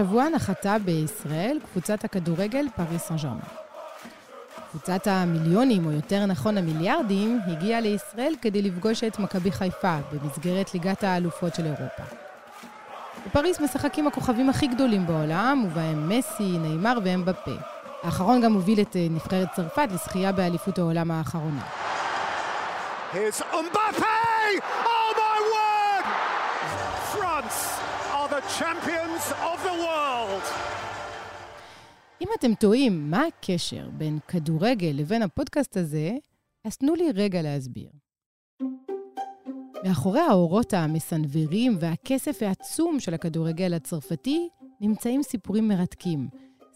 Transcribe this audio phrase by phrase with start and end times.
[0.00, 3.38] השבוע נחתה בישראל קבוצת הכדורגל פריס סן ג'רמן.
[4.70, 11.04] קבוצת המיליונים, או יותר נכון המיליארדים, הגיעה לישראל כדי לפגוש את מכבי חיפה במסגרת ליגת
[11.04, 12.02] האלופות של אירופה.
[13.26, 17.56] בפריס משחקים הכוכבים הכי גדולים בעולם, ובהם מסי, נאמר ואמבפה.
[18.02, 21.62] האחרון גם הוביל את אה, נבחרת צרפת לזכייה באליפות העולם האחרונה.
[28.26, 30.44] Are the champions of the world!
[32.20, 36.16] אם אתם טועים מה הקשר בין כדורגל לבין הפודקאסט הזה,
[36.64, 37.90] אז תנו לי רגע להסביר.
[39.84, 44.48] מאחורי האורות המסנוורים והכסף העצום של הכדורגל הצרפתי
[44.80, 46.28] נמצאים סיפורים מרתקים.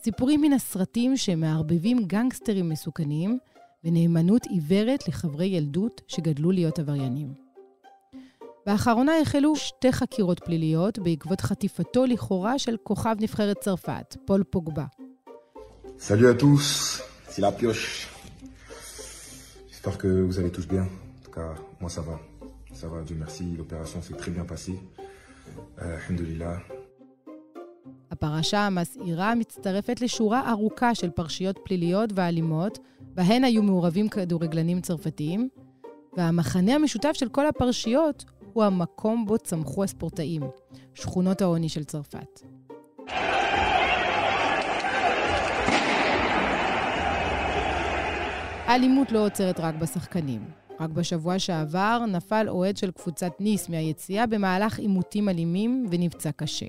[0.02, 3.38] סיפורים מן הסרטים שמערבבים גנגסטרים מסוכנים
[3.84, 7.49] ונאמנות עיוורת לחברי ילדות שגדלו להיות עבריינים.
[8.70, 14.84] באחרונה החלו שתי חקירות פליליות בעקבות חטיפתו לכאורה של כוכב נבחרת צרפת, פול פוגבה.
[15.98, 16.66] Salut à tous,
[17.30, 18.08] c'est la pioche.
[19.70, 20.84] J'espère que vous allez tous bien.
[20.84, 22.16] En tout cas, moi ça va.
[22.80, 24.78] Ça va, Dieu merci, l'opération s'est très bien passée.
[25.78, 26.56] Alhamdulillah.
[28.10, 35.48] הפרשה המסעירה מצטרפת לשורה ארוכה של פרשיות פליליות ואלימות, בהן היו מעורבים כדורגלנים צרפתיים,
[36.16, 40.42] והמחנה המשותף של כל הפרשיות הוא המקום בו צמחו הספורטאים,
[40.94, 42.40] שכונות העוני של צרפת.
[48.66, 50.60] האלימות לא עוצרת רק בשחקנים.
[50.80, 56.66] רק בשבוע שעבר נפל אוהד של קבוצת ניס מהיציאה במהלך עימותים אלימים ונפצע קשה.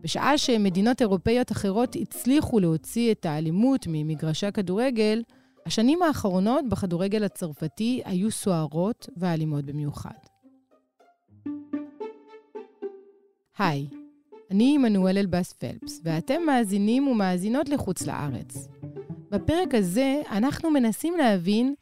[0.00, 5.22] בשעה שמדינות אירופאיות אחרות הצליחו להוציא את האלימות ממגרשי הכדורגל,
[5.66, 10.29] השנים האחרונות בכדורגל הצרפתי היו סוערות ואלימות במיוחד.
[13.58, 13.86] היי,
[14.50, 18.68] אני עמנואל אלבאס פלפס, ואתם מאזינים ומאזינות לחוץ לארץ.
[19.30, 21.74] בפרק הזה אנחנו מנסים להבין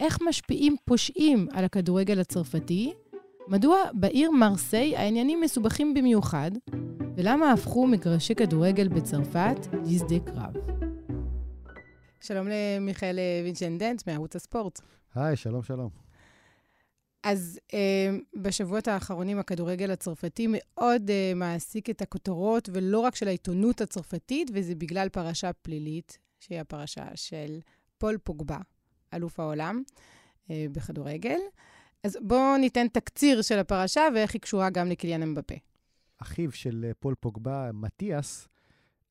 [0.00, 2.92] איך משפיעים פושעים על הכדורגל הצרפתי,
[3.48, 6.50] מדוע בעיר מרסיי העניינים מסובכים במיוחד,
[7.16, 10.52] ולמה הפכו מגרשי כדורגל בצרפת לשדה קרב.
[12.20, 14.80] שלום למיכאל וינצ'נדנט מערוץ הספורט.
[15.14, 16.05] היי, שלום, שלום.
[17.28, 23.80] אז אה, בשבועות האחרונים הכדורגל הצרפתי מאוד אה, מעסיק את הכותרות, ולא רק של העיתונות
[23.80, 27.58] הצרפתית, וזה בגלל פרשה פלילית, שהיא הפרשה של
[27.98, 28.58] פול פוגבה,
[29.14, 29.82] אלוף העולם
[30.50, 31.38] אה, בכדורגל.
[32.04, 35.54] אז בואו ניתן תקציר של הפרשה ואיך היא קשורה גם לקיליאן אמבפה.
[36.18, 38.48] אחיו של אה, פול פוגבה, מתיאס,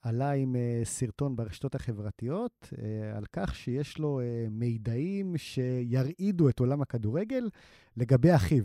[0.06, 2.78] עלה עם uh, סרטון ברשתות החברתיות uh,
[3.18, 7.50] על כך שיש לו uh, מידעים שירעידו את עולם הכדורגל
[7.98, 8.64] לגבי אחיו.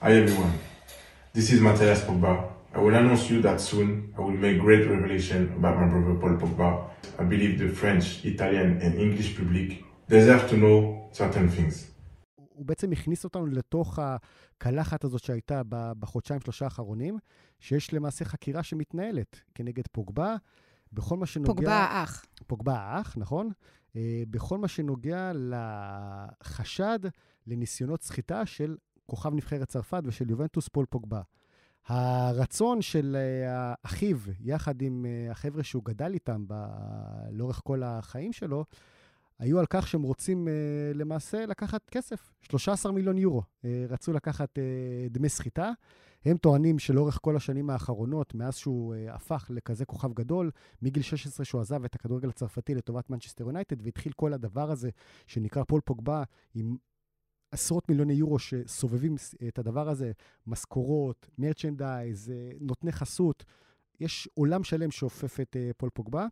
[0.00, 2.34] היי everyone, this is Matthias Pogba.
[2.74, 6.36] I will announce you that soon I will make great revelation about my brother Paul
[6.42, 6.70] Pogba.
[7.18, 9.68] I believe the French, Italian and English public
[10.08, 10.76] deserve to know
[11.12, 11.74] certain things.
[12.58, 15.62] הוא בעצם הכניס אותנו לתוך הקלחת הזאת שהייתה
[15.98, 17.18] בחודשיים, שלושה האחרונים,
[17.60, 20.36] שיש למעשה חקירה שמתנהלת כנגד פוגבה,
[20.92, 21.52] בכל מה שנוגע...
[21.54, 22.24] פוגבה האח.
[22.46, 23.50] פוגבה האח, נכון.
[23.96, 26.98] אה, בכל מה שנוגע לחשד
[27.46, 28.76] לניסיונות סחיטה של
[29.06, 31.20] כוכב נבחרת צרפת ושל יובנטוס פול פוגבה.
[31.86, 36.66] הרצון של אה, אחיו, יחד עם אה, החבר'ה שהוא גדל איתם ב-
[37.30, 38.64] לאורך כל החיים שלו,
[39.38, 40.50] היו על כך שהם רוצים uh,
[40.96, 43.42] למעשה לקחת כסף, 13 מיליון יורו.
[43.42, 44.60] Uh, רצו לקחת uh,
[45.10, 45.70] דמי סחיטה.
[46.24, 50.50] הם טוענים שלאורך כל השנים האחרונות, מאז שהוא הפך לכזה כוכב גדול,
[50.82, 54.90] מגיל 16 שהוא עזב את הכדורגל הצרפתי לטובת מנצ'סטר יונייטד, והתחיל כל הדבר הזה
[55.26, 56.22] שנקרא פול פוגבה,
[56.54, 56.76] עם
[57.52, 59.14] עשרות מיליוני יורו שסובבים
[59.48, 60.12] את הדבר הזה,
[60.46, 63.44] משכורות, merchandise, נותני חסות.
[64.00, 66.26] יש עולם שלם שאופף את פול פוגבה.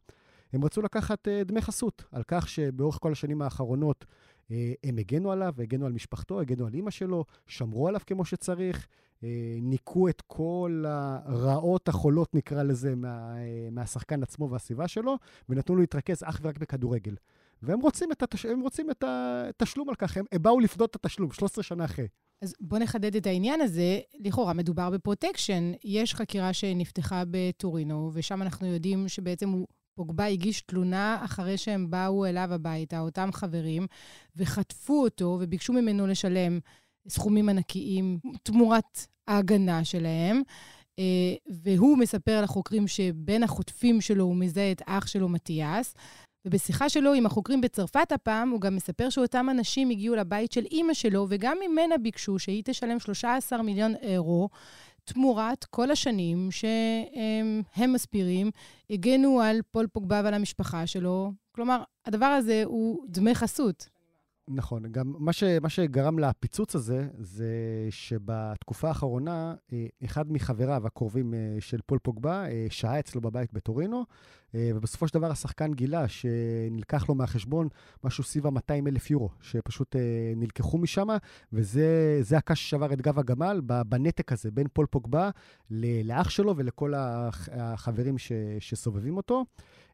[0.53, 4.53] הם רצו לקחת uh, דמי חסות על כך שבאורך כל השנים האחרונות uh,
[4.85, 9.25] הם הגנו עליו, הגנו על משפחתו, הגנו על אימא שלו, שמרו עליו כמו שצריך, uh,
[9.63, 13.35] ניקו את כל הרעות החולות, נקרא לזה, מה,
[13.71, 15.17] מהשחקן עצמו והסביבה שלו,
[15.49, 17.15] ונתנו לו להתרכז אך ורק בכדורגל.
[17.63, 18.47] והם רוצים את, התש...
[18.63, 22.07] רוצים את התשלום על כך, הם, הם באו לפדות את התשלום 13 שנה אחרי.
[22.43, 24.01] אז בואו נחדד את העניין הזה.
[24.21, 25.73] לכאורה מדובר בפרוטקשן.
[25.85, 32.27] יש חקירה שנפתחה בטורינו, ושם אנחנו יודעים שבעצם הוא פוגבה הגיש תלונה אחרי שהם באו
[32.27, 33.87] אליו הביתה, אותם חברים,
[34.37, 36.59] וחטפו אותו וביקשו ממנו לשלם
[37.09, 40.43] סכומים ענקיים תמורת ההגנה שלהם.
[40.99, 41.35] אה,
[41.65, 45.95] והוא מספר לחוקרים שבין החוטפים שלו הוא מזהה את אח שלו מתיאס.
[46.47, 50.95] ובשיחה שלו עם החוקרים בצרפת הפעם, הוא גם מספר שאותם אנשים הגיעו לבית של אימא
[50.95, 54.49] שלו, וגם ממנה ביקשו שהיא תשלם 13 מיליון אירו
[55.07, 58.51] תמורת כל השנים שהם מסבירים,
[58.91, 61.33] הגנו על פול פוגבה ועל המשפחה שלו.
[61.53, 63.89] כלומר, הדבר הזה הוא דמי חסות.
[64.49, 67.47] נכון, גם מה, ש, מה שגרם לפיצוץ הזה, זה
[67.91, 74.05] שבתקופה האחרונה, אה, אחד מחבריו הקרובים אה, של פול פוגבה אה, שהה אצלו בבית בטורינו,
[74.75, 77.69] ובסופו של דבר השחקן גילה שנלקח לו מהחשבון
[78.05, 79.97] משהו סביב ה-200 אלף יורו, שפשוט
[80.37, 81.09] נלקחו משם,
[81.53, 85.31] וזה הקש ששבר את גב הגמל בנתק הזה בין פול פוגבה
[86.05, 89.45] לאח שלו ולכל החברים ש, שסובבים אותו.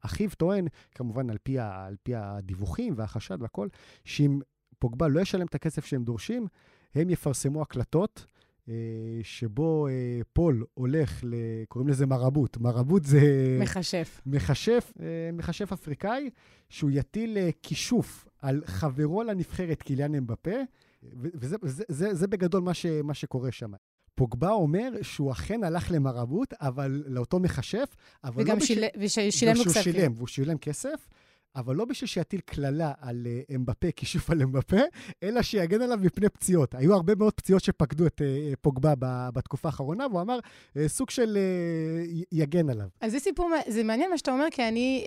[0.02, 3.68] אחיו טוען, כמובן על פי, על פי הדיווחים והחשד והכול,
[4.04, 4.40] שאם
[4.78, 6.46] פוגבה לא ישלם את הכסף שהם דורשים,
[6.94, 8.26] הם יפרסמו הקלטות.
[8.68, 8.74] אה,
[9.22, 9.92] שבו אה,
[10.32, 11.34] פול הולך, ל...
[11.68, 12.56] קוראים לזה מרבוט.
[12.56, 13.20] מרבוט זה...
[13.60, 14.20] מכשף.
[14.26, 16.30] מכשף, אה, מכשף אפריקאי,
[16.68, 20.56] שהוא יטיל כישוף על חברו לנבחרת קיליאן אמבפה,
[21.12, 23.72] וזה זה, זה, זה בגדול מה, ש, מה שקורה שם.
[24.14, 28.84] פוגבה אומר שהוא אכן הלך למרבות, אבל לאותו מכשף, אבל וגם לא שיל...
[28.98, 29.28] בשביל...
[29.28, 29.92] ושילם לו כספים.
[29.92, 31.08] שילם, והוא שילם כסף,
[31.56, 34.76] אבל לא בשביל שיטיל קללה על uh, אמבפה, כישוף על אמבפה,
[35.22, 36.74] אלא שיגן עליו מפני פציעות.
[36.74, 38.94] היו הרבה מאוד פציעות שפקדו את uh, פוגבה
[39.34, 41.38] בתקופה האחרונה, והוא אמר, uh, סוג של
[42.32, 42.86] יגן עליו.
[43.00, 45.04] אז זה סיפור, זה מעניין מה שאתה אומר, כי אני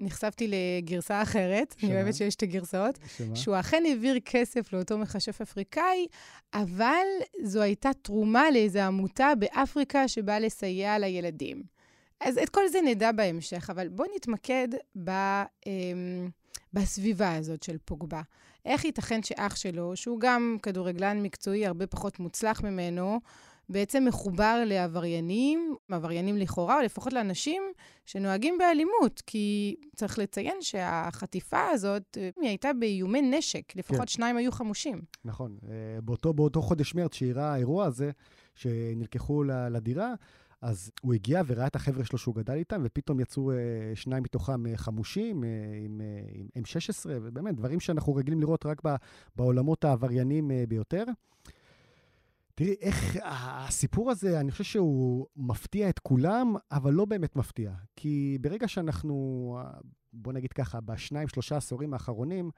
[0.00, 1.90] נחשפתי לגרסה אחרת, שמה?
[1.90, 3.36] אני אוהבת שיש את הגרסאות, שמה?
[3.36, 6.06] שהוא אכן העביר כסף לאותו מכשף אפריקאי,
[6.54, 7.06] אבל
[7.42, 11.77] זו הייתה תרומה לאיזו עמותה באפריקה שבאה לסייע לילדים.
[12.20, 14.68] אז את כל זה נדע בהמשך, אבל בואו נתמקד
[15.04, 15.10] ב,
[15.66, 16.28] אמ,
[16.72, 18.22] בסביבה הזאת של פוגבה.
[18.64, 23.20] איך ייתכן שאח שלו, שהוא גם כדורגלן מקצועי הרבה פחות מוצלח ממנו,
[23.68, 27.62] בעצם מחובר לעבריינים, עבריינים לכאורה, או לפחות לאנשים
[28.06, 34.06] שנוהגים באלימות, כי צריך לציין שהחטיפה הזאת, היא הייתה באיומי נשק, לפחות כן.
[34.06, 35.02] שניים היו חמושים.
[35.24, 35.58] נכון.
[35.68, 38.10] אה, באותו, באותו חודש מרץ שאירע האירוע הזה,
[38.54, 40.14] שנלקחו לדירה,
[40.60, 43.56] אז הוא הגיע וראה את החבר'ה שלו שהוא גדל איתם, ופתאום יצאו אה,
[43.94, 45.48] שניים מתוכם אה, חמושים אה,
[45.84, 46.00] עם,
[46.54, 48.82] עם M16, ובאמת, דברים שאנחנו רגילים לראות רק
[49.36, 51.04] בעולמות העבריינים ביותר.
[52.54, 57.72] תראי, איך הסיפור הזה, אני חושב שהוא מפתיע את כולם, אבל לא באמת מפתיע.
[57.96, 59.58] כי ברגע שאנחנו,
[60.12, 62.50] בוא נגיד ככה, בשניים, שלושה עשורים האחרונים,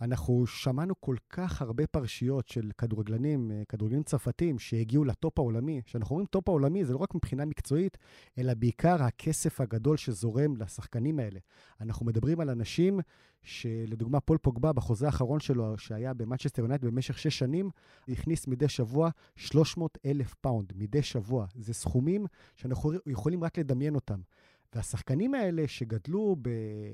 [0.00, 5.80] אנחנו שמענו כל כך הרבה פרשיות של כדורגלנים, אה, כדורגלנים צרפתים, שהגיעו לטופ העולמי.
[5.84, 7.98] כשאנחנו אומרים טופ העולמי, זה לא רק מבחינה מקצועית,
[8.38, 11.40] אלא בעיקר הכסף הגדול שזורם לשחקנים האלה.
[11.80, 13.00] אנחנו מדברים על אנשים
[13.42, 17.70] שלדוגמה, פול פוגבה, בחוזה האחרון שלו, שהיה במנצ'סטר יונייטד במשך שש שנים,
[18.08, 21.46] הכניס מדי שבוע 300 אלף פאונד, מדי שבוע.
[21.54, 22.26] זה סכומים
[22.56, 24.20] שאנחנו יכולים רק לדמיין אותם.
[24.74, 26.48] והשחקנים האלה שגדלו ב...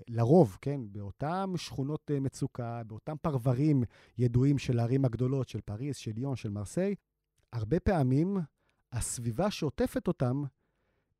[0.09, 3.83] לרוב, כן, באותן שכונות אה, מצוקה, באותם פרברים
[4.19, 6.95] ידועים של הערים הגדולות, של פריז, של ליון, של מרסיי,
[7.53, 8.37] הרבה פעמים
[8.93, 10.43] הסביבה שעוטפת אותם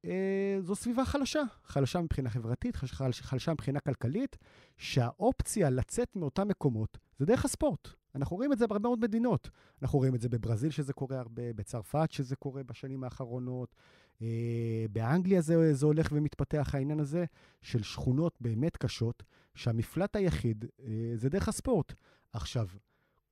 [0.05, 1.43] אה, זו סביבה חלשה.
[1.65, 4.37] חלשה מבחינה חברתית, חלשה, חלשה מבחינה כלכלית,
[4.77, 7.89] שהאופציה לצאת מאותם מקומות זה דרך הספורט.
[8.15, 9.51] אנחנו רואים את זה בהרבה מאוד מדינות.
[9.83, 13.75] אנחנו רואים את זה בברזיל, שזה קורה הרבה, בצרפת, שזה קורה בשנים האחרונות,
[14.93, 17.25] באנגליה זה, זה הולך ומתפתח העניין הזה
[17.63, 19.23] של שכונות באמת קשות,
[19.55, 21.95] שהמפלט היחיד אה, זה דרך הספורט.
[22.33, 22.67] עכשיו,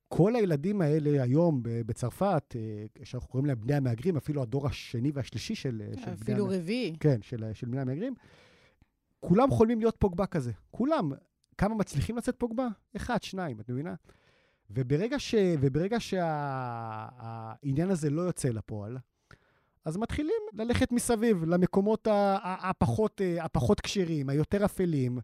[0.08, 5.54] כל הילדים האלה היום בצרפת, אה, שאנחנו קוראים להם בני המהגרים, אפילו הדור השני והשלישי
[5.54, 6.14] של, של בני...
[6.14, 6.96] אפילו רביעי.
[7.00, 8.14] כן, של, של בני המהגרים,
[9.20, 10.52] כולם חולמים להיות פוגבה כזה.
[10.70, 11.12] כולם.
[11.58, 12.68] כמה מצליחים לצאת פוגבה?
[12.96, 13.94] אחד, שניים, את מבינה?
[14.70, 18.98] וברגע, ש, וברגע שהעניין הזה לא יוצא לפועל,
[19.84, 22.08] אז מתחילים ללכת מסביב למקומות
[22.42, 25.18] הפחות, אה, הפחות כשרים, היותר אפלים,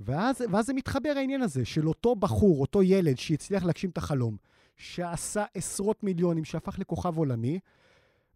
[0.00, 4.36] ואז, ואז זה מתחבר העניין הזה של אותו בחור, אותו ילד שהצליח להגשים את החלום,
[4.76, 7.58] שעשה עשרות מיליונים, שהפך לכוכב עולמי,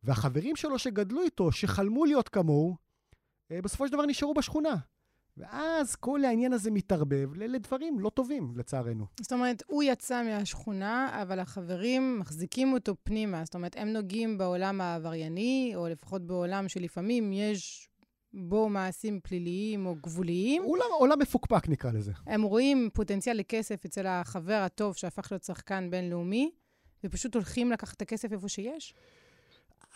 [0.05, 2.77] והחברים שלו שגדלו איתו, שחלמו להיות כמוהו,
[3.51, 4.75] אה, בסופו של דבר נשארו בשכונה.
[5.37, 9.07] ואז כל העניין הזה מתערבב לדברים לא טובים, לצערנו.
[9.21, 13.45] זאת אומרת, הוא יצא מהשכונה, אבל החברים מחזיקים אותו פנימה.
[13.45, 17.89] זאת אומרת, הם נוגעים בעולם העברייני, או לפחות בעולם שלפעמים יש
[18.33, 20.63] בו מעשים פליליים או גבוליים.
[20.63, 22.13] עולם, עולם מפוקפק, נקרא לזה.
[22.27, 26.51] הם רואים פוטנציאל לכסף אצל החבר הטוב שהפך להיות שחקן בינלאומי,
[27.05, 28.95] ופשוט הולכים לקחת את הכסף איפה שיש?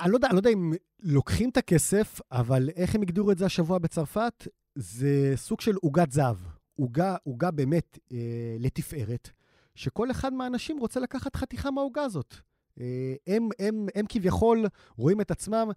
[0.01, 3.39] אני לא יודע, אני לא יודע אם לוקחים את הכסף, אבל איך הם הגדירו את
[3.39, 4.47] זה השבוע בצרפת?
[4.81, 6.37] זה סוג של עוגת זהב.
[6.75, 9.31] עוגה, עוגה באמת אה, לתפארת,
[9.75, 12.35] שכל אחד מהאנשים רוצה לקחת חתיכה מהעוגה הזאת.
[12.81, 14.67] אה, הם, הם, הם כביכול
[14.97, 15.69] רואים את עצמם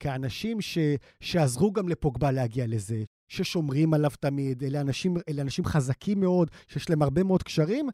[0.00, 0.78] כאנשים ש,
[1.20, 6.90] שעזרו גם לפוגבה להגיע לזה, ששומרים עליו תמיד, אלה אנשים, אלה אנשים חזקים מאוד, שיש
[6.90, 7.88] להם הרבה מאוד קשרים,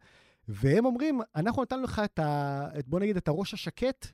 [0.48, 2.68] והם אומרים, אנחנו נתנו לך את ה...
[2.78, 4.06] את, בוא נגיד, את הראש השקט,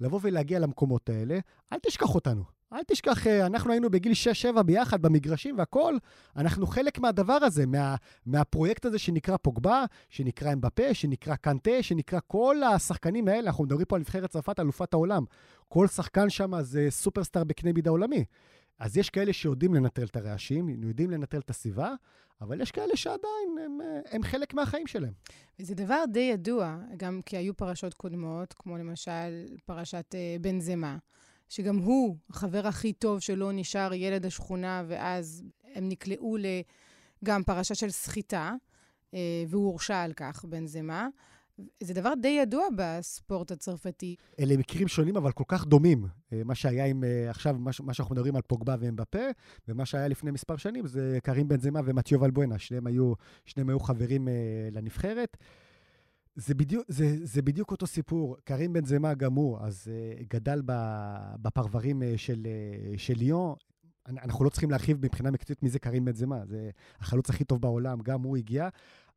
[0.00, 1.38] לבוא ולהגיע למקומות האלה.
[1.72, 2.57] אל תשכח אותנו.
[2.72, 4.12] אל תשכח, אה, אנחנו היינו בגיל
[4.58, 5.98] 6-7 ביחד במגרשים והכול.
[6.36, 7.96] אנחנו חלק מהדבר הזה, מה,
[8.26, 13.46] מהפרויקט הזה שנקרא פוגבה, שנקרא אמבפה, שנקרא קנטה, שנקרא כל השחקנים האלה.
[13.46, 15.24] אנחנו מדברים פה על נבחרת צרפת, אלופת העולם.
[15.68, 18.24] כל שחקן שם זה סופרסטאר בקנה מידה עולמי.
[18.78, 21.94] אז יש כאלה שיודעים לנטרל את הרעשים, יודעים לנטרל את הסביבה,
[22.40, 25.12] אבל יש כאלה שעדיין הם, אה, הם חלק מהחיים שלהם.
[25.58, 30.96] וזה דבר די ידוע, גם כי היו פרשות קודמות, כמו למשל פרשת אה, בן זמה,
[31.48, 35.42] שגם הוא, החבר הכי טוב שלו, נשאר ילד השכונה, ואז
[35.74, 38.54] הם נקלעו לגם פרשה של סחיטה,
[39.14, 41.08] אה, והוא הורשע על כך, בן זמה.
[41.80, 44.16] זה דבר די ידוע בספורט הצרפתי.
[44.40, 46.06] אלה מקרים שונים, אבל כל כך דומים.
[46.32, 49.26] אה, מה שהיה עם, אה, עכשיו, מה שאנחנו מדברים על פוגבה ואמבפה,
[49.68, 53.12] ומה שהיה לפני מספר שנים זה קרים בן זמה ומתיו ולבואנה, שניהם היו,
[53.44, 54.28] שניהם היו חברים
[54.72, 55.36] לנבחרת.
[56.38, 58.36] זה בדיוק, זה, זה בדיוק אותו סיפור.
[58.44, 60.62] קרים בן זמה גם הוא, אז uh, גדל
[61.42, 63.54] בפרברים uh, של, uh, של ליאון.
[64.08, 67.62] אנחנו לא צריכים להרחיב מבחינה מקצועית מי זה קרים בן זמה, זה החלוץ הכי טוב
[67.62, 68.68] בעולם, גם הוא הגיע.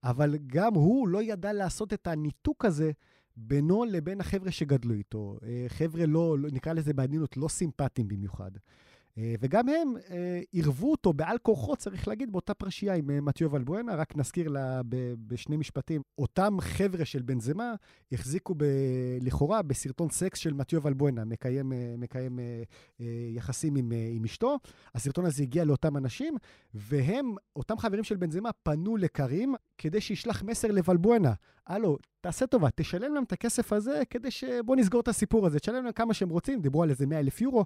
[0.04, 2.92] אבל גם הוא לא ידע לעשות את הניתוק הזה
[3.38, 5.38] בינו לבין החבר'ה שגדלו איתו.
[5.68, 8.52] חבר'ה לא, לא, נקרא לזה בעדינות, לא סימפטיים במיוחד.
[9.18, 13.52] אה, וגם הם אה, עירבו אותו בעל כורחו, צריך להגיד, באותה פרשייה עם אה, מתיו
[13.52, 13.96] ולבואנה.
[13.96, 14.82] רק נזכיר לה
[15.28, 17.74] בשני משפטים, אותם חבר'ה של בנזמה
[18.12, 18.64] החזיקו ב,
[19.22, 22.40] לכאורה בסרטון סקס של מתיו ולבואנה, מקיים, מקיים
[23.36, 24.58] יחסים עם, עם אשתו.
[24.96, 26.36] הסרטון הזה הגיע לאותם אנשים,
[26.74, 31.34] והם, אותם חברים של בנזמה, פנו לקרים כדי שישלח מסר לוולבואנה.
[31.68, 34.44] הלו, תעשה טובה, תשלם להם את הכסף הזה כדי ש...
[34.66, 37.42] בוא נסגור את הסיפור הזה, תשלם להם כמה שהם רוצים, דיברו על איזה 100 אלף
[37.42, 37.66] יורו,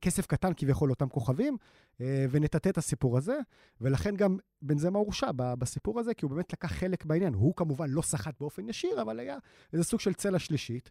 [0.00, 1.56] כסף קטן כביכול לאותם כוכבים,
[2.00, 3.38] אה, ונטאטא את הסיפור הזה,
[3.80, 7.34] ולכן גם בן זמה הורשע בסיפור הזה, כי הוא באמת לקח חלק בעניין.
[7.34, 9.38] הוא כמובן לא סחט באופן ישיר, אבל היה
[9.72, 10.90] איזה סוג של צלע שלישית.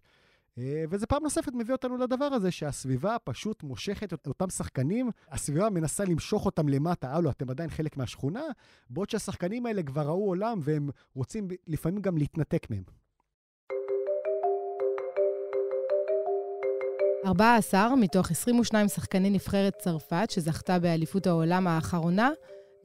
[0.57, 5.69] אה, וזה פעם נוספת מביא אותנו לדבר הזה, שהסביבה פשוט מושכת את אותם שחקנים, הסביבה
[5.69, 8.43] מנסה למשוך אותם למטה, הלו, אתם עדיין חלק מהשכונה,
[8.89, 12.83] בעוד שהשחקנים האלה כבר ראו עולם והם רוצים לפעמים גם להתנתק מהם.
[17.25, 22.29] 14 מתוך 22 שחקני נבחרת צרפת שזכתה באליפות העולם האחרונה,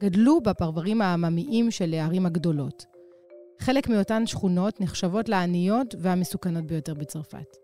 [0.01, 2.96] גדלו בפרברים העממיים של הערים הגדולות.
[3.59, 7.57] חלק מאותן שכונות נחשבות לעניות והמסוכנות ביותר בצרפת.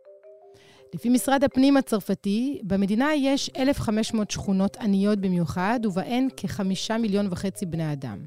[0.94, 7.94] לפי משרד הפנים הצרפתי, במדינה יש 1,500 שכונות עניות במיוחד, ובהן כחמישה מיליון וחצי בני
[7.94, 8.26] אדם.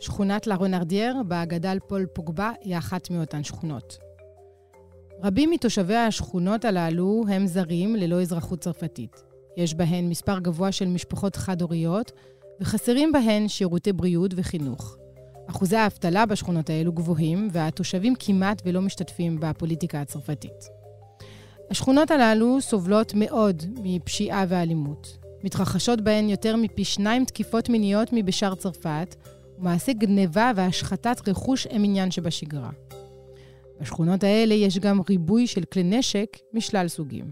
[0.00, 3.98] שכונת לה רונרדייר, בה גדל פול פוגבה, היא אחת מאותן שכונות.
[5.22, 9.22] רבים מתושבי השכונות הללו הם זרים ללא אזרחות צרפתית.
[9.56, 12.12] יש בהן מספר גבוה של משפחות חד-הוריות,
[12.60, 14.96] וחסרים בהן שירותי בריאות וחינוך.
[15.50, 20.68] אחוזי האבטלה בשכונות האלו גבוהים, והתושבים כמעט ולא משתתפים בפוליטיקה הצרפתית.
[21.70, 25.18] השכונות הללו סובלות מאוד מפשיעה ואלימות.
[25.44, 29.14] מתרחשות בהן יותר מפי שניים תקיפות מיניות מבשאר צרפת,
[29.58, 32.70] ומעשי גניבה והשחתת רכוש הם עניין שבשגרה.
[33.80, 37.30] בשכונות האלה יש גם ריבוי של כלי נשק משלל סוגים.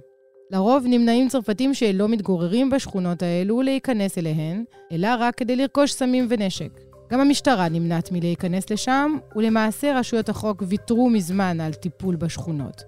[0.51, 6.81] לרוב נמנעים צרפתים שלא מתגוררים בשכונות האלו להיכנס אליהן, אלא רק כדי לרכוש סמים ונשק.
[7.11, 12.83] גם המשטרה נמנעת מלהיכנס לשם, ולמעשה רשויות החוק ויתרו מזמן על טיפול בשכונות.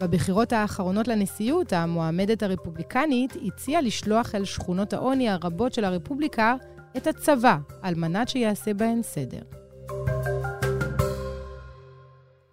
[0.00, 6.54] בבחירות האחרונות לנשיאות, המועמדת הרפובליקנית הציעה לשלוח אל שכונות העוני הרבות של הרפובליקה
[6.96, 9.42] את הצבא, על מנת שיעשה בהן סדר.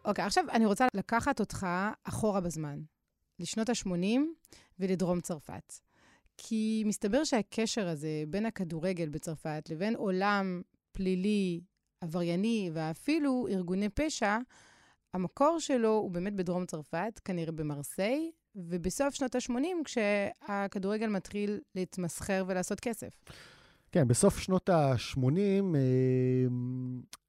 [0.05, 1.67] אוקיי, okay, עכשיו אני רוצה לקחת אותך
[2.03, 2.79] אחורה בזמן,
[3.39, 4.19] לשנות ה-80
[4.79, 5.73] ולדרום צרפת.
[6.37, 10.61] כי מסתבר שהקשר הזה בין הכדורגל בצרפת לבין עולם
[10.93, 11.61] פלילי,
[12.01, 14.37] עברייני ואפילו ארגוני פשע,
[15.13, 19.53] המקור שלו הוא באמת בדרום צרפת, כנראה במרסיי, ובסוף שנות ה-80,
[19.85, 23.23] כשהכדורגל מתחיל להתמסחר ולעשות כסף.
[23.91, 25.75] כן, בסוף שנות ה-80,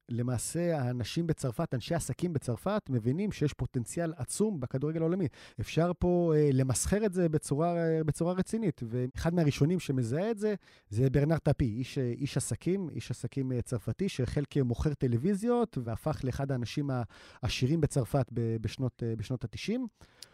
[0.09, 5.27] למעשה האנשים בצרפת, אנשי עסקים בצרפת, מבינים שיש פוטנציאל עצום בכדורגל העולמי.
[5.59, 10.55] אפשר פה אה, למסחר את זה בצורה, אה, בצורה רצינית, ואחד מהראשונים שמזהה את זה,
[10.89, 16.19] זה ברנר טפי, איש, אה, איש עסקים, איש עסקים אה, צרפתי, שהחל כמוכר טלוויזיות והפך
[16.23, 16.89] לאחד האנשים
[17.41, 18.25] העשירים בצרפת
[18.61, 19.79] בשנות, אה, בשנות ה-90.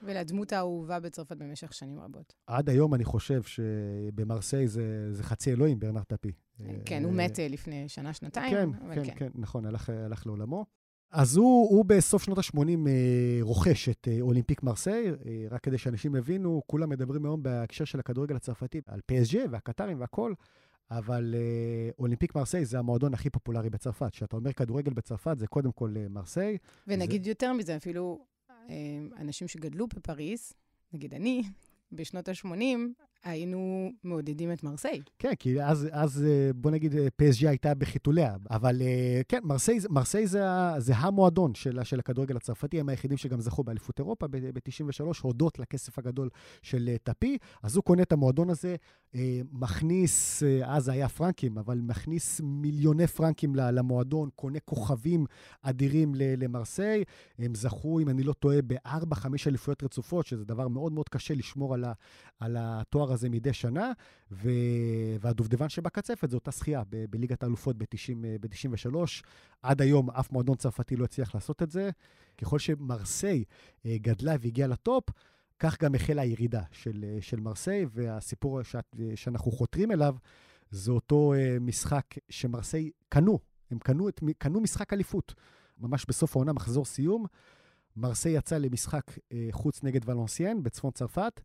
[0.04, 2.34] ולדמות האהובה בצרפת במשך שנים רבות.
[2.48, 6.32] עד היום אני חושב שבמרסיי זה, זה חצי אלוהים, ברנר טפי.
[6.86, 8.52] כן, הוא מת אה, לפני שנה-שנתיים.
[8.52, 10.66] כן, כן, כן, כן, נכון, הלך, הלך לעולמו.
[11.12, 15.14] אז הוא, הוא בסוף שנות ה-80 אה, רוכש את אה, אולימפיק מרסיי, אה,
[15.50, 20.36] רק כדי שאנשים יבינו, כולם מדברים היום בהקשר של הכדורגל הצרפתי על PSG והקטרים והכול,
[20.92, 24.10] אבל אה, אולימפיק מרסיי זה המועדון הכי פופולרי בצרפת.
[24.12, 26.58] כשאתה אומר כדורגל בצרפת, זה קודם כל אה, מרסיי.
[26.88, 27.30] ונגיד זה...
[27.30, 28.26] יותר מזה, אפילו
[28.70, 28.76] אה,
[29.18, 30.54] אנשים שגדלו בפריז,
[30.94, 31.44] נגיד אני,
[31.92, 32.48] בשנות ה-80,
[33.24, 35.02] היינו מעודדים את מרסיי.
[35.20, 38.36] כן, כי אז, אז אה, בוא נגיד, פסג'י הייתה בחיתוליה.
[38.50, 40.42] אבל אה, כן, מרסיי, מרסיי זה,
[40.78, 46.00] זה המועדון של, של הכדורגל הצרפתי, הם היחידים שגם זכו באליפות אירופה ב-93, הודות לכסף
[46.00, 46.30] הגדול
[46.62, 47.38] של אה, טפי.
[47.64, 48.76] אז הוא קונה את המועדון הזה,
[49.52, 55.26] מכניס, אז היה פרנקים, אבל מכניס מיליוני פרנקים למועדון, קונה כוכבים
[55.62, 57.04] אדירים למרסיי.
[57.40, 61.34] הם זכו, אם אני לא טועה, בארבע, חמש אליפויות רצופות, שזה דבר מאוד מאוד קשה
[61.34, 61.94] לשמור על, ה,
[62.40, 63.92] על התואר הזה מדי שנה,
[64.32, 64.50] ו...
[65.20, 68.96] והדובדבן שבקצפת זה אותה זכייה ב- בליגת האלופות ב-93.
[69.62, 71.90] עד היום אף מועדון צרפתי לא הצליח לעשות את זה.
[72.38, 73.44] ככל שמרסיי
[73.86, 75.04] אה, גדלה והגיעה לטופ,
[75.60, 80.16] כך גם החלה הירידה של, אה, של מרסיי, והסיפור שאת, שאנחנו חותרים אליו,
[80.72, 83.40] זה אותו אה, משחק שמרסיי קנו.
[83.72, 85.34] הם קנו, את, קנו משחק אליפות.
[85.78, 87.26] ממש בסוף העונה, מחזור סיום.
[87.96, 89.04] מרסיי יצא למשחק
[89.52, 91.42] חוץ נגד ולנסיין בצפון צרפת,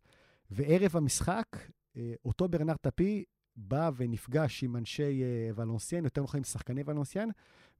[0.51, 1.57] וערב המשחק,
[1.97, 3.23] אה, אותו ברנר טפי
[3.55, 7.29] בא ונפגש עם אנשי אה, ולנסיין, יותר נכון עם שחקני ולנסיין,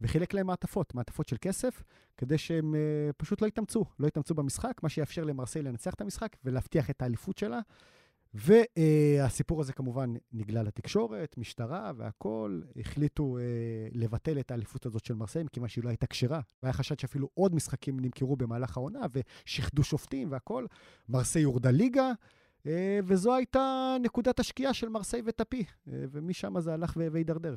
[0.02, 1.84] וחילק להם מעטפות, מעטפות של כסף,
[2.18, 6.36] כדי שהם אה, פשוט לא יתאמצו, לא יתאמצו במשחק, מה שיאפשר למרסיי לנצח את המשחק
[6.44, 7.60] ולהבטיח את האליפות שלה.
[8.34, 12.64] והסיפור הזה כמובן נגלה לתקשורת, משטרה והכול.
[12.76, 13.38] החליטו
[13.92, 16.42] לבטל את האליפות הזאת של מרסיי, מכיוון שהיא לא הייתה כשרה.
[16.64, 20.68] והיה חשד שאפילו עוד משחקים נמכרו במהלך העונה, ושיחדו שופטים והכול.
[21.10, 22.12] מרסיי הורדה ליגה,
[23.04, 27.56] וזו הייתה נקודת השקיעה של מרסיי וטפי, אה, ומשם זה הלך והידרדר.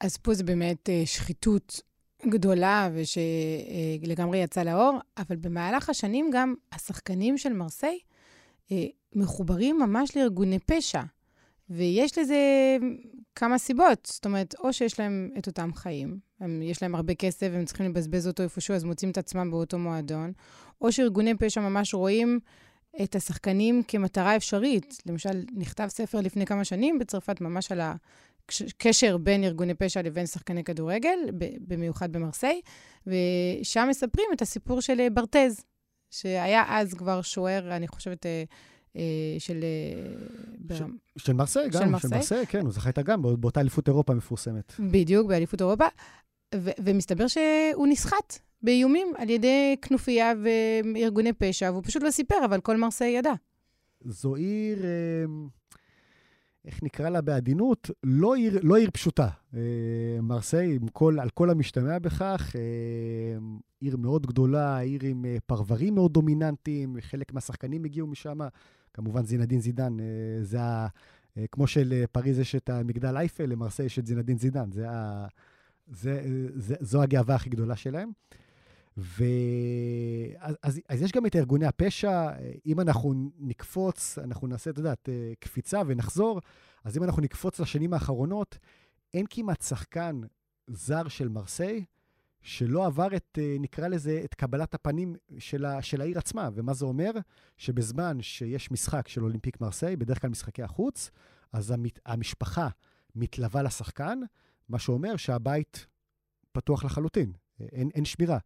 [0.00, 1.80] אז פה זה באמת אה, שחיתות
[2.26, 7.98] גדולה ושלגמרי יצא לאור, אבל במהלך השנים גם השחקנים של מרסיי
[9.14, 11.02] מחוברים ממש לארגוני פשע.
[11.70, 12.36] ויש לזה
[13.34, 14.08] כמה סיבות.
[14.12, 17.86] זאת אומרת, או שיש להם את אותם חיים, הם, יש להם הרבה כסף והם צריכים
[17.86, 20.32] לבזבז אותו איפשהו, אז מוצאים את עצמם באותו מועדון,
[20.80, 22.40] או שארגוני פשע ממש רואים
[23.02, 25.02] את השחקנים כמטרה אפשרית.
[25.06, 30.64] למשל, נכתב ספר לפני כמה שנים בצרפת ממש על הקשר בין ארגוני פשע לבין שחקני
[30.64, 31.18] כדורגל,
[31.68, 32.60] במיוחד במרסיי,
[33.06, 35.64] ושם מספרים את הסיפור של אה, ברטז,
[36.10, 38.44] שהיה אז כבר שוער, אני חושבת, אה,
[38.96, 39.02] אה,
[39.38, 39.64] של...
[40.74, 40.84] של,
[41.16, 44.14] של מרסיי, גם, של מרסיי, של מרסיי, כן, הוא זכה איתה גם באותה אליפות אירופה
[44.14, 44.72] מפורסמת.
[44.80, 45.86] בדיוק, באליפות אירופה.
[46.54, 50.32] ו- ומסתבר שהוא נסחט באיומים על ידי כנופיה
[50.94, 53.32] וארגוני פשע, והוא פשוט לא סיפר, אבל כל מרסיי ידע.
[54.04, 54.78] זו עיר,
[55.24, 55.48] אמ,
[56.64, 59.28] איך נקרא לה בעדינות, לא עיר, לא עיר פשוטה.
[59.54, 59.60] אה,
[60.22, 63.38] מרסיי, כל, על כל המשתמע בכך, אה,
[63.80, 68.38] עיר מאוד גדולה, עיר עם אה, פרברים מאוד דומיננטיים, חלק מהשחקנים הגיעו משם.
[68.94, 69.96] כמובן זינדין זידן,
[70.42, 70.86] זה ה...
[71.52, 74.72] כמו שלפריז יש את המגדל אייפל, למרסיי יש את זינדין זידן.
[74.72, 75.26] זה ה...
[75.92, 76.22] זה,
[76.54, 78.10] זה, זו הגאווה הכי גדולה שלהם.
[78.96, 79.24] ו...
[80.38, 82.30] אז, אז, יש גם את ארגוני הפשע,
[82.66, 85.08] אם אנחנו נקפוץ, אנחנו נעשה, את יודעת,
[85.40, 86.40] קפיצה ונחזור,
[86.84, 88.58] אז אם אנחנו נקפוץ לשנים האחרונות,
[89.14, 90.20] אין כמעט שחקן
[90.66, 91.84] זר של מרסיי
[92.42, 96.48] שלא עבר את, נקרא לזה, את קבלת הפנים של, ה, של העיר עצמה.
[96.54, 97.10] ומה זה אומר?
[97.56, 101.10] שבזמן שיש משחק של אולימפיק מרסיי, בדרך כלל משחקי החוץ,
[101.52, 102.68] אז המת, המשפחה
[103.14, 104.20] מתלווה לשחקן,
[104.68, 105.86] מה שאומר שהבית
[106.52, 108.38] פתוח לחלוטין, אין, אין שמירה.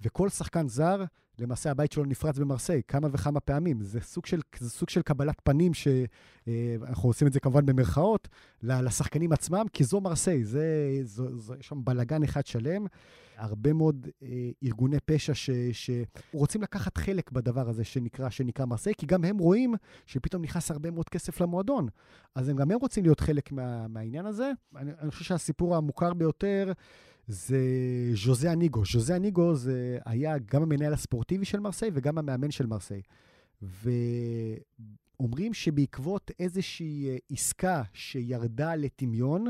[0.00, 1.04] וכל שחקן זר,
[1.38, 3.82] למעשה הבית שלו נפרץ במרסיי כמה וכמה פעמים.
[3.82, 8.28] זה סוג של, זה סוג של קבלת פנים, שאנחנו אה, עושים את זה כמובן במרכאות,
[8.62, 10.64] לשחקנים עצמם, כי זו מרסיי, זה,
[11.04, 12.86] זו, זו, יש שם בלגן אחד שלם.
[13.36, 19.06] הרבה מאוד אה, ארגוני פשע ש, שרוצים לקחת חלק בדבר הזה שנקרא, שנקרא מרסיי, כי
[19.06, 19.74] גם הם רואים
[20.06, 21.88] שפתאום נכנס הרבה מאוד כסף למועדון.
[22.34, 24.52] אז הם גם הם רוצים להיות חלק מה, מהעניין הזה.
[24.76, 26.72] אני, אני חושב שהסיפור המוכר ביותר
[27.28, 27.58] זה
[28.14, 28.82] ז'וזה אניגו.
[28.92, 33.02] ז'וזה אניגו זה היה גם המנהל הספורטיבי של מרסיי וגם המאמן של מרסיי.
[35.20, 39.46] ואומרים שבעקבות איזושהי אה, עסקה שירדה לטמיון,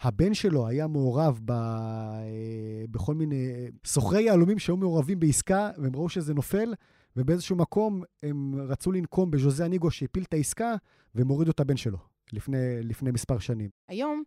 [0.00, 1.50] הבן שלו היה מעורב ב...
[1.50, 6.74] אה, בכל מיני סוחרי יהלומים שהיו מעורבים בעסקה, והם ראו שזה נופל,
[7.16, 10.74] ובאיזשהו מקום הם רצו לנקום בז'וזה אניגו שהפיל את העסקה,
[11.14, 11.98] והם הורידו את הבן שלו
[12.32, 13.70] לפני, לפני מספר שנים.
[13.88, 14.22] היום,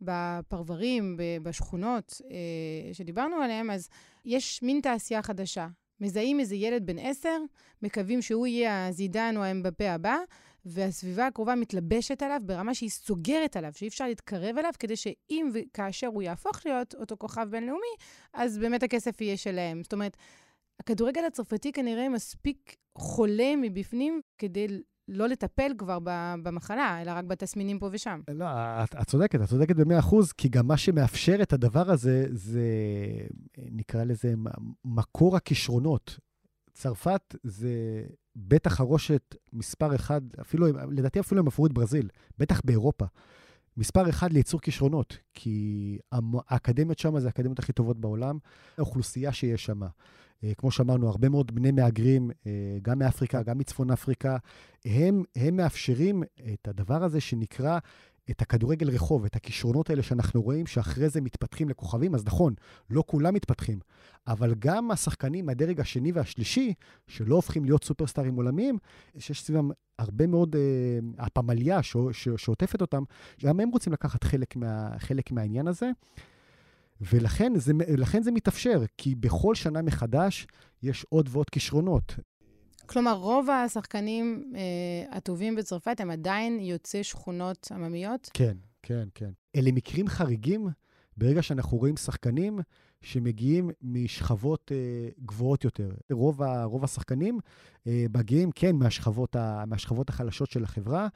[0.00, 3.88] בפרברים, בשכונות אה, שדיברנו עליהן, אז
[4.24, 5.68] יש מין תעשייה חדשה.
[6.00, 7.38] מזהים איזה ילד בן עשר,
[7.82, 10.16] מקווים שהוא יהיה הזידן או האמבפה הבא,
[10.64, 16.06] והסביבה הקרובה מתלבשת עליו ברמה שהיא סוגרת עליו, שאי אפשר להתקרב אליו, כדי שאם וכאשר
[16.06, 17.94] הוא יהפוך להיות אותו כוכב בינלאומי,
[18.32, 19.82] אז באמת הכסף יהיה שלהם.
[19.82, 20.16] זאת אומרת,
[20.80, 24.66] הכדורגל הצרפתי כנראה מספיק חולה מבפנים כדי
[25.10, 25.98] לא לטפל כבר
[26.42, 28.20] במחלה, אלא רק בתסמינים פה ושם.
[28.30, 28.46] לא,
[28.84, 32.62] את, את צודקת, את צודקת במאה אחוז, כי גם מה שמאפשר את הדבר הזה, זה,
[33.58, 34.34] נקרא לזה,
[34.84, 36.18] מקור הכישרונות.
[36.72, 38.04] צרפת זה
[38.36, 43.04] בית החרושת מספר אחד, אפילו, לדעתי אפילו הם עברו את ברזיל, בטח באירופה.
[43.76, 45.98] מספר אחד לייצור כישרונות, כי
[46.48, 48.38] האקדמיות שם זה האקדמיות הכי טובות בעולם,
[48.78, 49.80] האוכלוסייה שיש שם.
[50.44, 54.36] אה, כמו שאמרנו, הרבה מאוד בני מהגרים, אה, גם מאפריקה, גם מצפון אפריקה,
[54.84, 56.22] הם, הם מאפשרים
[56.52, 57.78] את הדבר הזה שנקרא
[58.30, 62.54] את הכדורגל רחוב, את הכישרונות האלה שאנחנו רואים שאחרי זה מתפתחים לכוכבים, אז נכון,
[62.90, 63.78] לא כולם מתפתחים,
[64.26, 66.74] אבל גם השחקנים מהדרג השני והשלישי,
[67.06, 68.78] שלא הופכים להיות סופרסטארים עולמיים,
[69.18, 71.80] שיש סביבם הרבה מאוד, אה, הפמליה
[72.36, 73.02] שעוטפת אותם,
[73.44, 75.90] גם הם רוצים לקחת חלק, מה, חלק מהעניין הזה.
[77.00, 77.72] ולכן זה,
[78.20, 80.46] זה מתאפשר, כי בכל שנה מחדש
[80.82, 82.14] יש עוד ועוד כישרונות.
[82.86, 88.30] כלומר, רוב השחקנים אה, הטובים בצרפת הם עדיין יוצאי שכונות עממיות?
[88.34, 89.30] כן, כן, כן.
[89.56, 90.68] אלה מקרים חריגים
[91.16, 92.58] ברגע שאנחנו רואים שחקנים
[93.00, 95.90] שמגיעים משכבות אה, גבוהות יותר.
[96.12, 97.38] רוב, ה, רוב השחקנים
[97.86, 101.08] אה, מגיעים, כן, מהשכבות, ה, מהשכבות החלשות של החברה,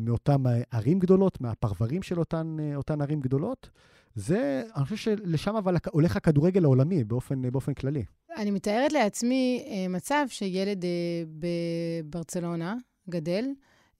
[0.00, 3.70] מאותן ערים גדולות, מהפרברים של אותן, אה, אותן ערים גדולות.
[4.18, 8.04] זה, אני חושב שלשם אבל הולך הכדורגל העולמי באופן, באופן כללי.
[8.36, 10.90] אני מתארת לעצמי אה, מצב שילד אה,
[12.04, 12.76] בברצלונה
[13.08, 13.44] גדל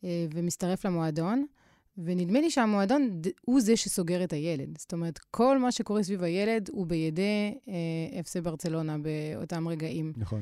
[0.05, 1.47] אה, ומצטרף למועדון,
[1.99, 4.79] ונדמה לי שהמועדון הוא זה שסוגר את הילד.
[4.79, 7.59] זאת אומרת, כל מה שקורה סביב הילד הוא בידי
[8.21, 10.13] אפסי ברצלונה באותם רגעים.
[10.17, 10.41] נכון.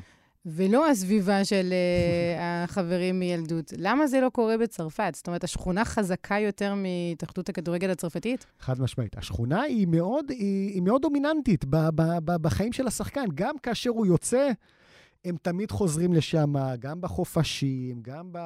[0.49, 3.73] ולא הסביבה של uh, החברים מילדות.
[3.77, 5.11] למה זה לא קורה בצרפת?
[5.15, 8.45] זאת אומרת, השכונה חזקה יותר מהתאחדות הכדורגל הצרפתית?
[8.59, 9.17] חד משמעית.
[9.17, 13.25] השכונה היא מאוד, היא, היא מאוד דומיננטית ב, ב, ב, בחיים של השחקן.
[13.35, 14.49] גם כאשר הוא יוצא,
[15.25, 18.39] הם תמיד חוזרים לשם, גם בחופשים, גם ב...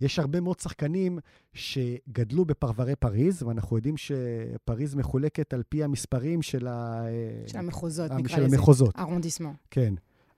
[0.00, 1.18] יש הרבה מאוד שחקנים
[1.54, 7.04] שגדלו בפרברי פריז, ואנחנו יודעים שפריז מחולקת על פי המספרים של ה...
[7.46, 8.48] של המחוזות, נקרא לזה.
[8.48, 8.96] של המחוזות.
[8.98, 9.52] ארונדיסמו.
[9.70, 9.94] כן.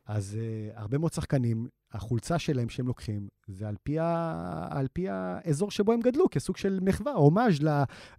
[0.08, 5.08] אז uh, הרבה מאוד שחקנים, החולצה שלהם שהם לוקחים, זה על פי, ה, על פי
[5.08, 7.68] האזור שבו הם גדלו, כסוג של מחווה, הומאז' ל,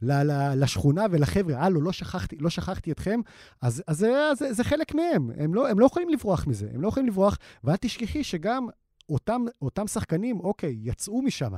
[0.02, 1.66] ל, ל, לשכונה ולחבר'ה.
[1.66, 3.20] הלו, לא שכחתי, לא שכחתי אתכם,
[3.62, 5.32] אז, אז זה, זה, זה חלק מהם.
[5.38, 8.68] הם לא, הם לא יכולים לברוח מזה, הם לא יכולים לברוח, ואל תשכחי שגם
[9.10, 11.52] אותם, אותם שחקנים, אוקיי, יצאו משם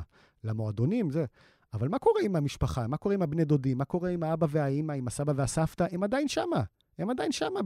[0.43, 1.25] למועדונים, זה.
[1.73, 2.87] אבל מה קורה עם המשפחה?
[2.87, 3.77] מה קורה עם הבני דודים?
[3.77, 5.85] מה קורה עם האבא והאימא, עם הסבא והסבתא?
[5.91, 6.63] הם עדיין שמה.
[6.99, 7.59] הם עדיין שמה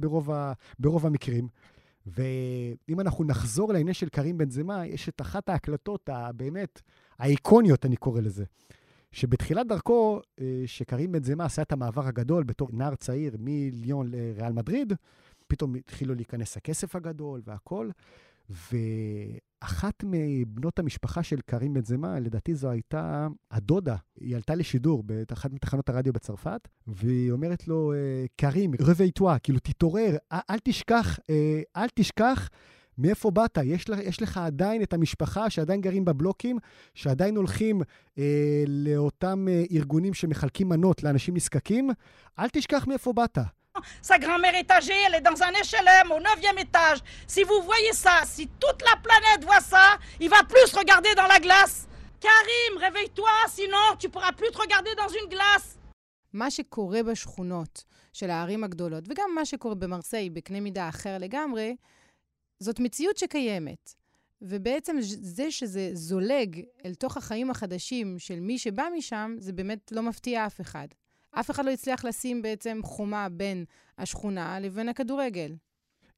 [0.00, 0.30] ברוב,
[0.78, 1.48] ברוב המקרים.
[2.06, 6.82] ואם אנחנו נחזור לעניין של קרים בן זמה, יש את אחת ההקלטות הבאמת
[7.18, 8.44] האיקוניות, אני קורא לזה.
[9.12, 14.52] שבתחילת דרכו, אה, שקרים בן זמה עשה את המעבר הגדול בתור נער צעיר מליון לריאל
[14.52, 14.92] מדריד,
[15.48, 17.90] פתאום התחילו להיכנס הכסף הגדול והכול,
[18.50, 25.52] ואחת מבנות המשפחה של קרים בן זמה, לדעתי זו הייתה הדודה, היא עלתה לשידור באחת
[25.52, 31.88] מתחנות הרדיו בצרפת, והיא אומרת לו, אה, קרים, רבי-טואה, כאילו, תתעורר, אל תשכח, אה, אל
[31.94, 32.48] תשכח.
[32.98, 33.58] מאיפה באת?
[33.64, 36.58] יש, לך, יש לך עדיין את המשפחה שעדיין gagrim בבלוקים,
[36.94, 37.82] שעדיין הולכים
[38.18, 41.90] אה, לאותם אה, ארגונים שמחלקים מנות לאנשים נזקקים.
[42.38, 43.38] אל תשכח מאיפה באת.
[44.02, 46.98] Sa grand-mère est âgée, elle est dans un HLM au 9e étage.
[47.26, 49.86] Si vous voyez ça, si toute la planète voit ça,
[50.20, 51.86] il va plus regarder dans la glace.
[52.20, 55.76] Karim, réveille-toi, sinon tu pourras plus te regarder dans une glace.
[56.32, 61.76] מה שקורה בשכונות של הערים הגדולות, וגם מה שקורה במרסיי בקנה מידה אחר לגמרי,
[62.60, 63.94] זאת מציאות שקיימת.
[64.42, 70.02] ובעצם זה שזה זולג אל תוך החיים החדשים של מי שבא משם, זה באמת לא
[70.02, 70.88] מפתיע אף אחד.
[71.40, 73.64] אף אחד לא הצליח לשים בעצם חומה בין
[73.98, 75.54] השכונה לבין הכדורגל.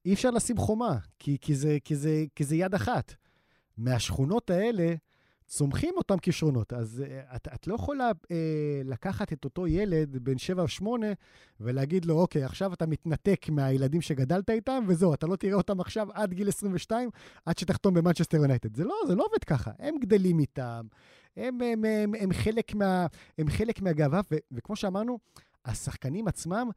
[0.05, 3.13] אי אפשר לשים חומה, כי, כי, זה, כי, זה, כי זה יד אחת.
[3.77, 4.95] מהשכונות האלה
[5.47, 6.73] צומחים אותם כישרונות.
[6.73, 8.27] אז uh, את, את לא יכולה uh,
[8.85, 11.07] לקחת את אותו ילד בן 7 או 8
[11.59, 16.07] ולהגיד לו, אוקיי, עכשיו אתה מתנתק מהילדים שגדלת איתם, וזהו, אתה לא תראה אותם עכשיו
[16.13, 17.09] עד גיל 22,
[17.45, 18.75] עד שתחתום במנצ'סטר יונייטד.
[18.75, 19.71] זה לא, זה לא עובד ככה.
[19.79, 20.85] הם גדלים איתם,
[21.37, 25.19] הם, הם, הם, הם, חלק, מה, הם חלק מהגאווה, ו, וכמו שאמרנו,
[25.65, 26.69] השחקנים עצמם,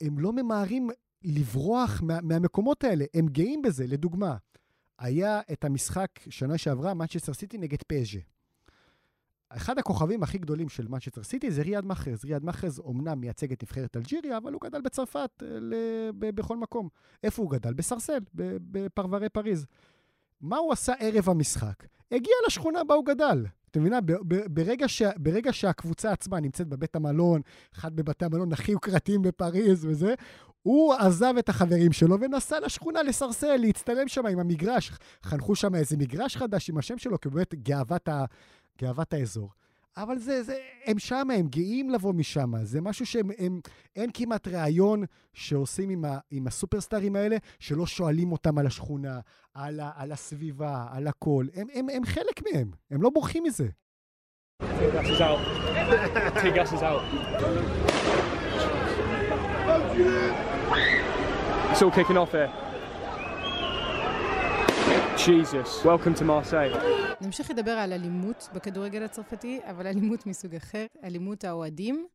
[0.00, 0.90] הם לא ממהרים
[1.22, 3.86] לברוח מה, מהמקומות האלה, הם גאים בזה.
[3.86, 4.36] לדוגמה,
[4.98, 8.18] היה את המשחק שנה שעברה, מנצ'סטר סיטי נגד פז'ה.
[9.48, 12.24] אחד הכוכבים הכי גדולים של מנצ'סטר סיטי זה ריאד מאחרז.
[12.24, 16.88] ריאד מאחרז אומנם מייצג את נבחרת אלג'יריה, אבל הוא גדל בצרפת, אה, בכל מקום.
[17.22, 17.74] איפה הוא גדל?
[17.74, 19.66] בסרסל, בפרברי פריז.
[20.40, 21.86] מה הוא עשה ערב המשחק?
[22.12, 23.44] הגיע לשכונה בה הוא גדל.
[23.76, 23.98] אתם מבינה?
[24.50, 27.40] ברגע, ש, ברגע שהקבוצה עצמה נמצאת בבית המלון,
[27.74, 30.14] אחד בבתי המלון הכי יוקרתיים בפריז וזה,
[30.62, 34.92] הוא עזב את החברים שלו ונסע לשכונה לסרסל, להצטלם שם עם המגרש.
[35.22, 38.24] חנכו שם איזה מגרש חדש עם השם שלו, כי באמת גאוות, ה,
[38.80, 39.50] גאוות האזור.
[39.96, 42.52] אבל זה, זה, הם שם, הם גאים לבוא משם.
[42.62, 43.60] זה משהו שהם, הם,
[43.96, 49.20] אין כמעט ראיון שעושים עם, ה, עם הסופרסטארים האלה, שלא שואלים אותם על השכונה,
[49.54, 51.46] על, ה, על הסביבה, על הכל.
[51.54, 53.68] הם, הם, הם חלק מהם, הם לא בורחים מזה.
[61.72, 62.50] It's all kicking off here.
[65.16, 66.72] Jesus, welcome to Marseille.
[67.20, 72.06] נמשיך לדבר על אלימות בכדורגל הצרפתי, אבל אלימות מסוג אחר, אלימות האוהדים,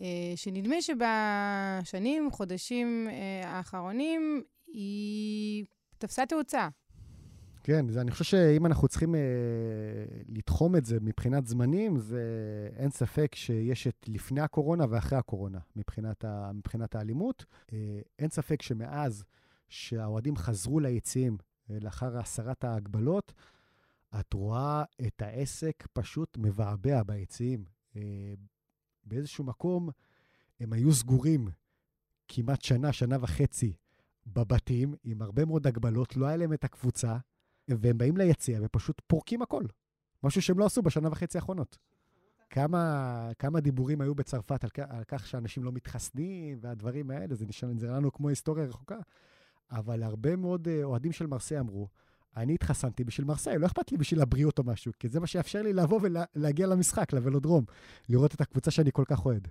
[0.00, 5.64] אה, שנדמה שבשנים, חודשים אה, האחרונים, היא
[5.98, 6.68] תפסה תאוצה.
[7.64, 9.20] כן, זה, אני חושב שאם אנחנו צריכים אה,
[10.28, 12.22] לתחום את זה מבחינת זמנים, זה
[12.76, 17.44] אין ספק שיש את לפני הקורונה ואחרי הקורונה מבחינת, ה, מבחינת האלימות.
[17.72, 17.78] אה,
[18.18, 19.24] אין ספק שמאז
[19.68, 21.36] שהאוהדים חזרו ליציעים
[21.70, 23.32] אה, לאחר הסרת ההגבלות,
[24.20, 27.64] את רואה את העסק פשוט מבעבע ביציעים.
[27.96, 28.34] אה,
[29.04, 29.88] באיזשהו מקום
[30.60, 31.48] הם היו סגורים
[32.28, 33.72] כמעט שנה, שנה וחצי
[34.26, 37.16] בבתים, עם הרבה מאוד הגבלות, לא היה להם את הקבוצה,
[37.68, 39.64] והם באים ליציע ופשוט פורקים הכל.
[40.22, 41.78] משהו שהם לא עשו בשנה וחצי האחרונות.
[42.50, 47.70] כמה, כמה דיבורים היו בצרפת על, על כך שאנשים לא מתחסנים והדברים האלה, זה נשמע
[47.82, 48.98] לנו כמו היסטוריה רחוקה.
[49.70, 51.88] אבל הרבה מאוד אה, אוהדים של מרסיי אמרו,
[52.36, 55.62] אני התחסנתי בשביל מרסיי, לא אכפת לי בשביל הבריאות או משהו, כי זה מה שיאפשר
[55.62, 57.64] לי לבוא ולהגיע למשחק, לוולודרום,
[58.08, 59.48] לראות את הקבוצה שאני כל כך אוהד.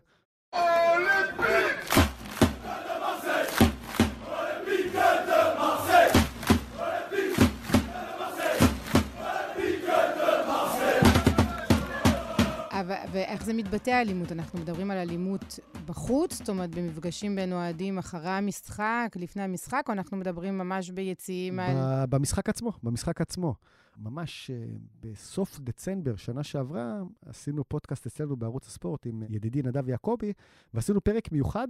[13.12, 14.32] ואיך זה מתבטא האלימות?
[14.32, 19.94] אנחנו מדברים על אלימות בחוץ, זאת אומרת, במפגשים בין אוהדים אחרי המשחק, לפני המשחק, או
[19.94, 22.06] אנחנו מדברים ממש ביציעים על...
[22.10, 23.56] במשחק עצמו, במשחק עצמו.
[23.98, 30.34] ממש uh, בסוף דצמבר, שנה שעברה, עשינו פודקאסט אצלנו בערוץ הספורט עם ידידי נדב יעקבי,
[30.74, 31.68] ועשינו פרק מיוחד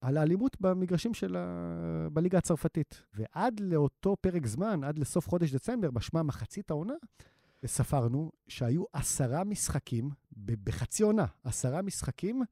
[0.00, 2.08] על האלימות במגרשים של ה...
[2.12, 3.02] בליגה הצרפתית.
[3.14, 6.94] ועד לאותו פרק זמן, עד לסוף חודש דצמבר, משמע מחצית העונה,
[7.66, 12.42] ספרנו שהיו עשרה משחקים, בחצי עונה, עשרה משחקים,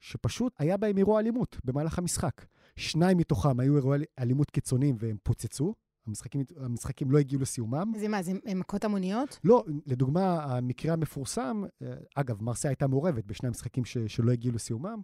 [0.00, 2.46] שפשוט היה בהם אירוע אלימות במהלך המשחק.
[2.76, 5.74] שניים מתוכם היו אירועי אלימות קיצוניים והם פוצצו.
[6.06, 7.92] המשחקים, המשחקים לא הגיעו לסיומם.
[7.96, 9.38] זה מה, זה מכות המוניות?
[9.44, 15.00] לא, לדוגמה, המקרה המפורסם, אה, אגב, מרסיה הייתה מעורבת בשני המשחקים ש, שלא הגיעו לסיומם.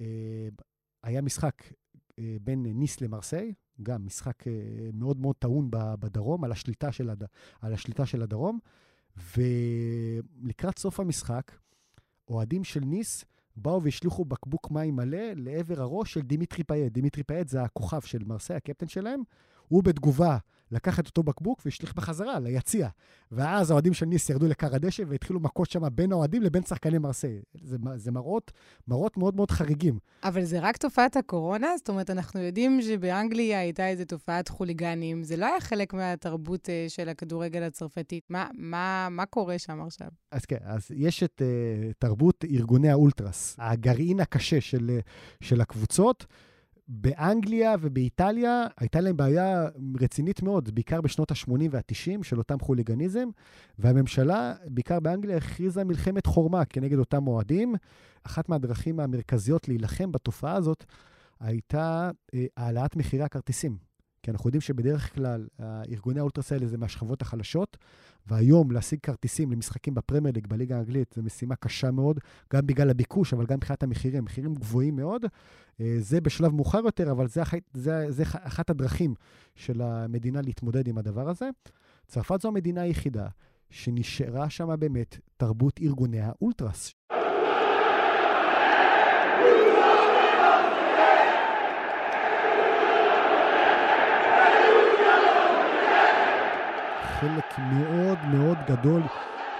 [0.00, 0.48] אה,
[1.02, 1.62] היה משחק
[2.18, 4.52] אה, בין ניס למרסיי, גם משחק אה,
[4.92, 7.24] מאוד מאוד טעון בדרום, על השליטה של, הד...
[7.60, 8.58] על השליטה של הדרום.
[9.36, 11.52] ולקראת סוף המשחק,
[12.28, 13.24] אוהדים של ניס
[13.56, 16.92] באו והשליכו בקבוק מים מלא לעבר הראש של דימיטרי פייט.
[16.92, 19.22] דימיטרי פייט זה הכוכב של מרסיי, הקפטן שלהם.
[19.68, 20.38] הוא בתגובה
[20.70, 22.88] לקח את אותו בקבוק והשליך בחזרה ליציע.
[23.32, 27.40] ואז האוהדים של ניס ירדו לכר הדשא והתחילו מכות שם בין האוהדים לבין שחקני מרסיי.
[27.62, 28.52] זה, זה מראות,
[28.88, 29.98] מראות מאוד מאוד חריגים.
[30.24, 31.68] אבל זה רק תופעת הקורונה?
[31.76, 35.22] זאת אומרת, אנחנו יודעים שבאנגליה הייתה איזו תופעת חוליגנים.
[35.22, 38.24] זה לא היה חלק מהתרבות uh, של הכדורגל הצרפתית.
[38.30, 40.08] מה, מה, מה קורה שם עכשיו?
[40.30, 46.26] אז כן, אז יש את uh, תרבות ארגוני האולטרס, הגרעין הקשה של, uh, של הקבוצות.
[46.92, 49.68] באנגליה ובאיטליה הייתה להם בעיה
[50.00, 53.28] רצינית מאוד, בעיקר בשנות ה-80 וה-90 של אותם חוליגניזם,
[53.78, 57.74] והממשלה, בעיקר באנגליה, הכריזה מלחמת חורמה כנגד אותם אוהדים.
[58.22, 60.84] אחת מהדרכים המרכזיות להילחם בתופעה הזאת
[61.40, 63.89] הייתה אה, העלאת מחירי הכרטיסים.
[64.22, 65.46] כי אנחנו יודעים שבדרך כלל
[65.92, 67.76] ארגוני האולטרס האלה זה מהשכבות החלשות,
[68.26, 72.20] והיום להשיג כרטיסים למשחקים בפרמייר ליג, בליגה האנגלית, זו משימה קשה מאוד,
[72.52, 75.24] גם בגלל הביקוש, אבל גם מבחינת המחירים, מחירים גבוהים מאוד.
[75.80, 77.42] אה, זה בשלב מאוחר יותר, אבל זה,
[77.74, 79.14] זה, זה אחת הדרכים
[79.54, 81.48] של המדינה להתמודד עם הדבר הזה.
[82.06, 83.28] צרפת זו המדינה היחידה
[83.70, 86.99] שנשארה שם באמת תרבות ארגוני האולטרס.
[97.20, 99.02] חלק מאוד מאוד גדול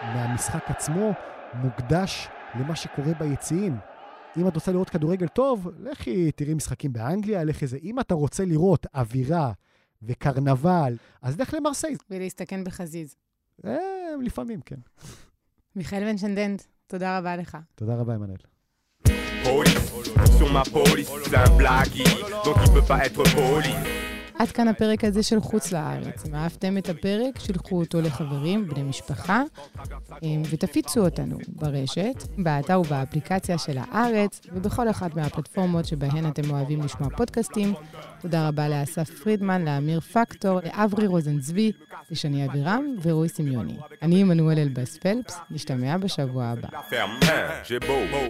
[0.02, 1.12] מהמשחק עצמו
[1.54, 3.76] מוקדש למה שקורה ביציעים.
[4.36, 7.78] אם את רוצה לראות כדורגל טוב, לכי תראי משחקים באנגליה, לכי זה.
[7.82, 9.52] אם אתה רוצה לראות אווירה
[10.02, 11.98] וקרנבל, אז לך למרסייז.
[12.10, 13.16] ולהסתכן בחזיז.
[13.64, 13.78] אה,
[14.22, 14.76] לפעמים, כן.
[15.76, 17.58] מיכאל בן שנדנט, תודה רבה לך.
[17.74, 18.36] תודה רבה, עמנאל.
[19.44, 19.88] Police,
[20.38, 22.02] sur ma police, c'est un blague,
[22.44, 23.89] donc il peut pas être poli.
[24.40, 26.26] עד כאן הפרק הזה של חוץ לארץ.
[26.26, 29.42] אם אהבתם את הפרק, שילחו אותו לחברים, בני משפחה,
[30.22, 37.10] אמ, ותפיצו אותנו ברשת, באתר ובאפליקציה של הארץ, ובכל אחת מהפלטפורמות שבהן אתם אוהבים לשמוע
[37.16, 37.74] פודקאסטים.
[38.20, 41.72] תודה רבה לאסף פרידמן, לאמיר פקטור, לאברי רוזנצבי,
[42.10, 43.76] לשני אבירם ורועי סמיוני.
[44.02, 46.68] אני עמנואל אלבאס פלפס, נשתמע בשבוע הבא.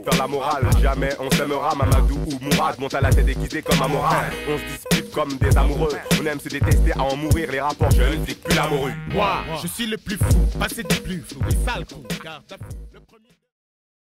[0.04, 1.70] Faire la morale, jamais on s'aimera.
[1.80, 3.80] Mamadou ou Mourad monte à la tête déguisée comme.
[3.82, 5.90] On se dispute comme des amoureux.
[6.20, 7.90] On aime se détester, à en mourir les rapports.
[7.90, 8.92] Je ne dis plus l'amoureux.
[9.12, 12.18] Moi, je suis le plus fou, passé du plus flou, les sales coups.
[12.22, 12.56] car t'as-